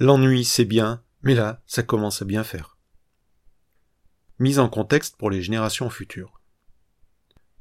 [0.00, 2.78] L'ennui, c'est bien, mais là, ça commence à bien faire.
[4.38, 6.40] Mise en contexte pour les générations futures.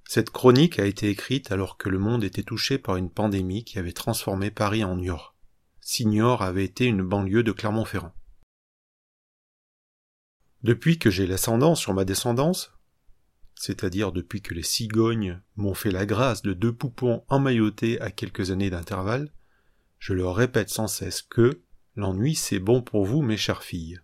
[0.08, 3.80] Cette chronique a été écrite alors que le monde était touché par une pandémie qui
[3.80, 5.36] avait transformé Paris en Niort.
[5.82, 8.14] Si Niort avait été une banlieue de Clermont-Ferrand.
[10.62, 12.72] Depuis que j'ai l'ascendant sur ma descendance,
[13.56, 18.52] c'est-à-dire depuis que les cigognes m'ont fait la grâce de deux poupons emmaillotés à quelques
[18.52, 19.34] années d'intervalle,
[19.98, 21.64] je leur répète sans cesse que
[21.98, 24.00] l'ennui c'est bon pour vous, mes chères filles.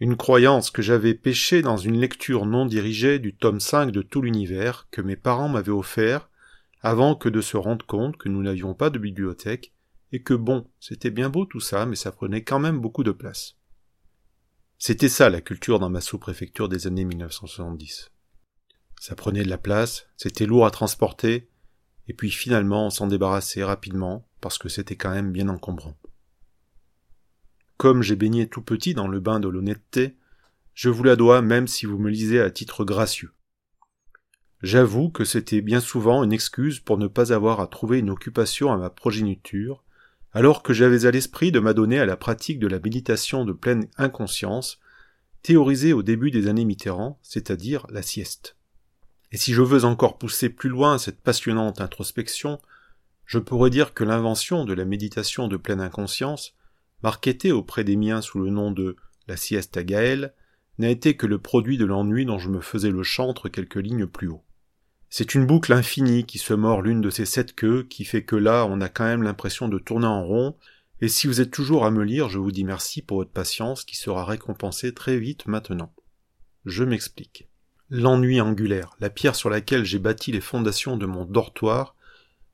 [0.00, 4.22] Une croyance que j'avais pêchée dans une lecture non dirigée du tome 5 de tout
[4.22, 6.30] l'univers que mes parents m'avaient offert
[6.82, 9.72] avant que de se rendre compte que nous n'avions pas de bibliothèque
[10.12, 13.12] et que bon, c'était bien beau tout ça, mais ça prenait quand même beaucoup de
[13.12, 13.56] place.
[14.78, 18.10] C'était ça la culture dans ma sous-préfecture des années 1970.
[19.00, 21.48] Ça prenait de la place, c'était lourd à transporter,
[22.06, 25.96] et puis finalement on s'en débarrassait rapidement parce que c'était quand même bien encombrant.
[27.78, 30.16] Comme j'ai baigné tout petit dans le bain de l'honnêteté,
[30.74, 33.30] je vous la dois même si vous me lisez à titre gracieux.
[34.62, 38.72] J'avoue que c'était bien souvent une excuse pour ne pas avoir à trouver une occupation
[38.72, 39.84] à ma progéniture,
[40.32, 43.86] alors que j'avais à l'esprit de m'adonner à la pratique de la méditation de pleine
[43.96, 44.80] inconscience,
[45.42, 48.56] théorisée au début des années Mitterrand, c'est-à-dire la sieste.
[49.30, 52.58] Et si je veux encore pousser plus loin cette passionnante introspection,
[53.24, 56.56] je pourrais dire que l'invention de la méditation de pleine inconscience,
[57.02, 58.96] marketée auprès des miens sous le nom de
[59.26, 60.34] la sieste à Gaël,
[60.78, 64.06] n'a été que le produit de l'ennui dont je me faisais le chantre quelques lignes
[64.06, 64.44] plus haut.
[65.10, 68.36] C'est une boucle infinie qui se mord l'une de ces sept queues qui fait que
[68.36, 70.56] là on a quand même l'impression de tourner en rond,
[71.00, 73.84] et si vous êtes toujours à me lire, je vous dis merci pour votre patience
[73.84, 75.94] qui sera récompensée très vite maintenant.
[76.64, 77.48] Je m'explique.
[77.88, 81.94] L'ennui angulaire, la pierre sur laquelle j'ai bâti les fondations de mon dortoir,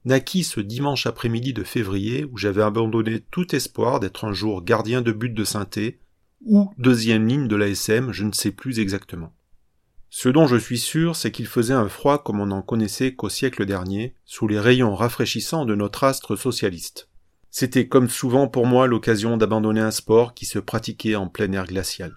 [0.04, 5.02] naquit ce dimanche après-midi de février où j'avais abandonné tout espoir d'être un jour gardien
[5.02, 6.00] de but de synthé,
[6.44, 9.34] ou deuxième ligne de l'ASM, je ne sais plus exactement.
[10.10, 13.28] Ce dont je suis sûr, c'est qu'il faisait un froid comme on n'en connaissait qu'au
[13.28, 17.08] siècle dernier, sous les rayons rafraîchissants de notre astre socialiste.
[17.50, 21.66] C'était comme souvent pour moi l'occasion d'abandonner un sport qui se pratiquait en plein air
[21.66, 22.16] glacial.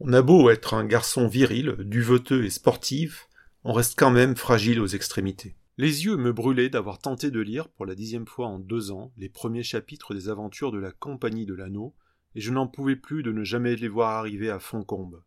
[0.00, 3.28] On a beau être un garçon viril, duveteux et sportif,
[3.64, 5.56] on reste quand même fragile aux extrémités.
[5.78, 9.12] Les yeux me brûlaient d'avoir tenté de lire pour la dixième fois en deux ans
[9.18, 11.94] les premiers chapitres des aventures de la Compagnie de l'Anneau,
[12.34, 15.22] et je n'en pouvais plus de ne jamais les voir arriver à Foncombe.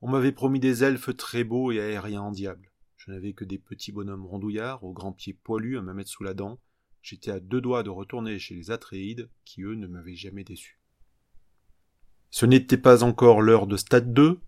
[0.00, 2.72] On m'avait promis des elfes très beaux et aériens en diable.
[2.96, 6.24] Je n'avais que des petits bonhommes rondouillards, aux grands pieds poilus à me mettre sous
[6.24, 6.58] la dent.
[7.02, 10.80] J'étais à deux doigts de retourner chez les Atréides, qui eux ne m'avaient jamais déçu.
[12.30, 14.40] Ce n'était pas encore l'heure de stade 2.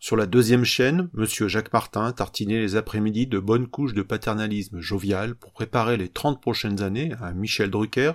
[0.00, 4.78] Sur la deuxième chaîne, monsieur Jacques Martin tartinait les après-midi de bonnes couches de paternalisme
[4.78, 8.12] jovial pour préparer les trente prochaines années à Michel Drucker,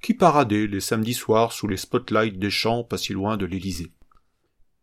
[0.00, 3.92] qui paradait les samedis soirs sous les spotlights des champs pas si loin de l'Élysée.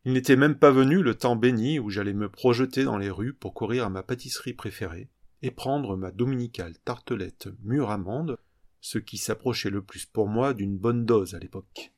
[0.03, 3.33] Il n'était même pas venu le temps béni où j'allais me projeter dans les rues
[3.33, 5.07] pour courir à ma pâtisserie préférée
[5.41, 8.37] et prendre ma dominicale tartelette mûre amande,
[8.81, 11.93] ce qui s'approchait le plus pour moi d'une bonne dose à l'époque.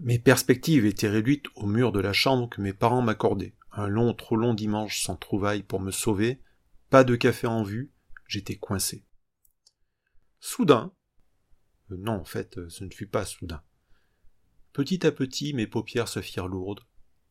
[0.00, 3.54] Mes perspectives étaient réduites au mur de la chambre que mes parents m'accordaient.
[3.78, 6.40] Un long, trop long dimanche sans trouvailles pour me sauver,
[6.88, 7.92] pas de café en vue,
[8.26, 9.04] j'étais coincé.
[10.40, 10.94] Soudain,
[11.90, 13.62] euh, non, en fait, euh, ce ne fut pas soudain.
[14.72, 16.86] Petit à petit, mes paupières se firent lourdes,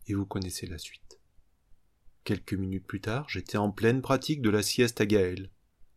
[0.06, 1.20] et vous connaissez la suite.
[2.26, 5.50] Quelques minutes plus tard, j'étais en pleine pratique de la sieste à Gaël.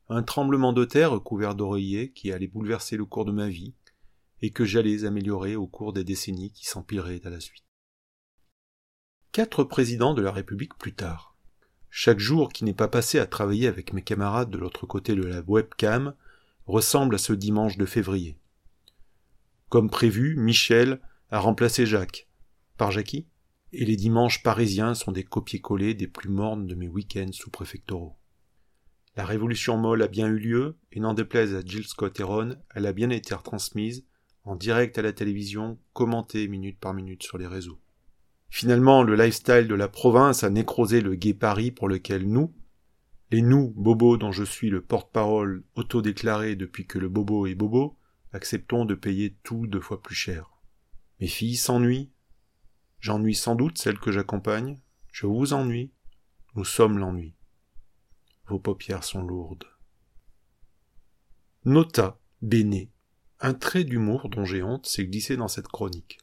[0.08, 3.74] Un tremblement de terre couvert d'oreillers qui allait bouleverser le cours de ma vie,
[4.40, 7.67] et que j'allais améliorer au cours des décennies qui s'empileraient à la suite.
[9.32, 11.36] Quatre présidents de la République plus tard.
[11.90, 15.22] Chaque jour qui n'est pas passé à travailler avec mes camarades de l'autre côté de
[15.22, 16.14] la webcam
[16.66, 18.38] ressemble à ce dimanche de février.
[19.68, 22.26] Comme prévu, Michel a remplacé Jacques.
[22.78, 23.26] Par Jackie?
[23.72, 28.16] Et les dimanches parisiens sont des copier-coller des plus mornes de mes week-ends sous-préfectoraux.
[29.14, 32.86] La révolution molle a bien eu lieu, et n'en déplaise à Jill Scott Heron, elle
[32.86, 34.06] a bien été retransmise,
[34.44, 37.78] en direct à la télévision, commenté minute par minute sur les réseaux.
[38.48, 42.54] Finalement, le lifestyle de la province a nécrosé le gai Paris pour lequel nous,
[43.30, 47.98] les nous, bobos dont je suis le porte-parole autodéclaré depuis que le bobo est bobo,
[48.32, 50.50] acceptons de payer tout deux fois plus cher.
[51.20, 52.10] Mes filles s'ennuient.
[53.00, 54.80] J'ennuie sans doute celles que j'accompagne.
[55.12, 55.92] Je vous ennuie.
[56.54, 57.34] Nous sommes l'ennui.
[58.46, 59.66] Vos paupières sont lourdes.
[61.64, 62.88] Nota bene
[63.40, 66.18] un trait d'humour dont j'ai honte s'est glissé dans cette chronique.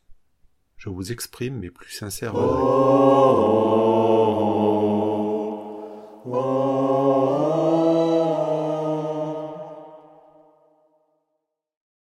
[0.77, 2.75] Je vous exprime mes plus sincères regrets.